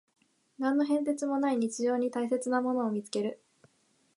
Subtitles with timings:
[0.57, 3.39] 何の変哲もない日常に大切なものを見つける